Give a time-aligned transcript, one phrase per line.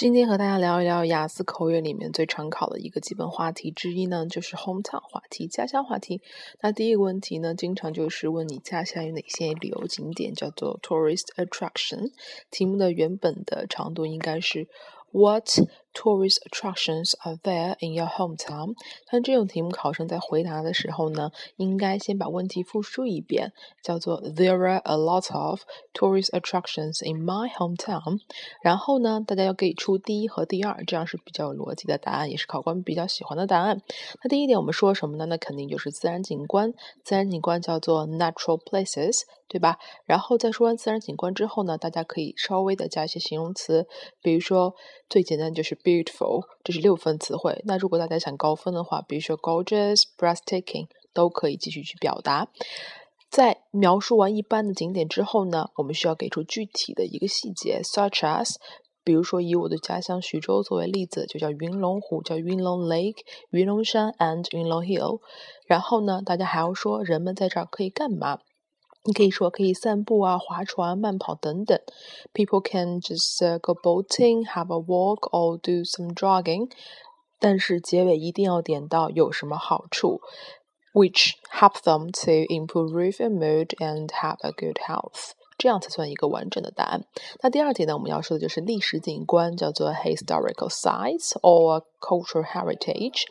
[0.00, 6.22] 今天和大家聊一聊雅思口语里面最常考的一个基本话题之一呢，就是 hometown 话题，家乡话题。
[6.62, 12.12] 那第一个问题呢，经常就是问你家乡有哪些旅游景点，叫做 tourist attraction。
[12.50, 14.68] 题目的原本的长度应该是。
[15.12, 15.58] What
[15.92, 18.74] tourist attractions are there in your hometown？
[19.10, 23.52] 但这种题目考生在回答的时候呢，应该先把问题复述一遍，
[23.82, 25.62] 叫做 There are a lot of
[25.92, 28.20] tourist attractions in my hometown。
[28.62, 33.82] 然后呢，大家要给出第一和第二，这样是比较有逻辑的答案，也是考官比较喜欢的答案。
[34.22, 35.26] 那第一点我们说什么呢？
[35.26, 36.72] 那肯定就是自然景观。
[37.04, 39.22] 自然景观叫做 natural places。
[39.50, 39.80] 对吧？
[40.06, 43.88] 然后在说完自然景观之后呢，大家可以稍微的加一些形容词，
[44.22, 44.76] 比如说
[45.08, 47.62] 最简单就是 beautiful，这是六分词汇。
[47.64, 52.48] 那如果大家想高分的话，比如说 gorgeous、breathtaking 都可以继续去表达。
[53.30, 58.56] 在描述完一般的景点之后呢，我们需要给出具体的一个细节，such as，
[59.04, 63.18] 比如说以我的家乡徐州作为例子，就叫云龙湖，叫云龙 Lake、
[63.50, 65.20] 云龙山 and 云龙 Hill。
[65.66, 68.40] 然后呢，大家还要说人们在这儿可以干嘛？
[69.03, 71.79] 你可以说可以散步啊、划船、慢跑等等。
[72.33, 76.71] People can just go boating, have a walk, or do some jogging。
[77.39, 80.21] 但是结尾一定要点到有什么好处，
[80.93, 85.33] which help them to improve their mood and have a good health。
[85.57, 87.05] 这样才算一个完整的答案。
[87.41, 93.23] 那第二点呢，我们要说的就是历史景观，叫做 historical sites or cultural heritage。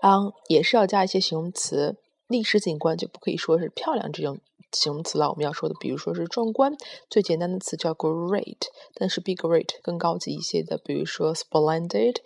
[0.00, 1.98] 嗯，也是要加一些形容词。
[2.26, 4.38] 历史景观就不可以说是漂亮这种。
[4.71, 6.73] 形容词了，我们要说的，比如说是壮观，
[7.09, 8.57] 最简单的词叫 great，
[8.93, 12.17] 但是比 great 更高级一些的，比如说 splendid、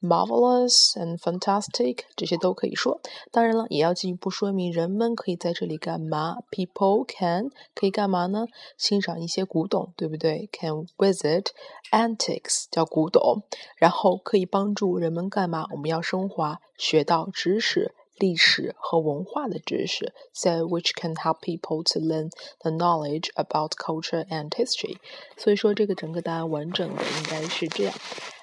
[0.00, 3.00] marvelous and fantastic，这些都可以说。
[3.30, 6.36] 当然了，也要进一步说明人们可以在这里干嘛。
[6.50, 8.46] People can 可以干嘛呢？
[8.78, 11.46] 欣赏一些古董，对不对？Can visit
[11.90, 13.42] antiques 叫古董，
[13.76, 15.66] 然后可以帮助人们干嘛？
[15.72, 17.94] 我们要升华，学到知识。
[18.19, 22.29] 历史和文化的知识，so which can help people to learn
[22.61, 24.97] the knowledge about culture and history。
[25.37, 27.93] 所以说，这个整个答案完整的应该是这样。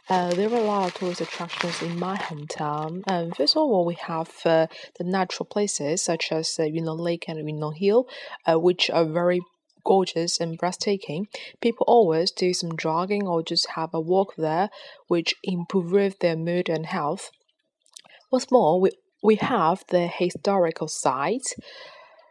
[0.08, 3.02] Uh, there are a lot of tourist attractions in my hometown.
[3.04, 4.66] And first of all, we have uh,
[4.98, 8.06] the natural places such as uh, Yunnan Lake and Yunnan Hill,
[8.44, 9.40] uh, which are very
[9.84, 11.28] gorgeous and breathtaking.
[11.60, 14.70] People always do some jogging or just have a walk there,
[15.06, 17.30] which improve their mood and health.
[18.28, 18.90] What's more, we
[19.22, 21.54] we have the historical sites,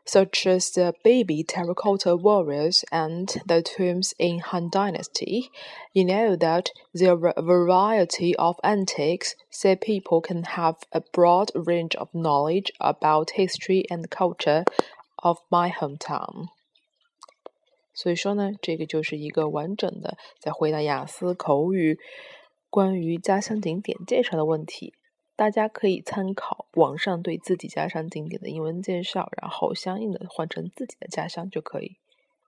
[0.04, 5.50] such as the baby terracotta warriors and the tombs in Han Dynasty.
[5.94, 11.52] You know that there are a variety of antiques, so people can have a broad
[11.54, 14.66] range of knowledge about history and culture
[15.24, 16.48] of my hometown.
[17.94, 22.00] 所以说呢，这个就是一个完整的在回答雅思口语
[22.70, 24.94] 关于家乡景点介绍的问题。
[25.37, 31.99] 大家可以参考网上对自己家乡景点的英文介绍，然后相应的换成自己的家乡就可以。